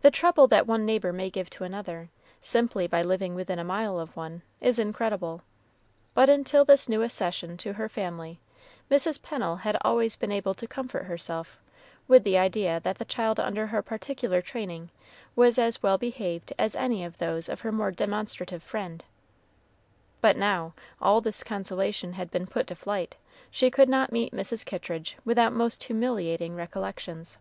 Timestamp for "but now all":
20.22-21.20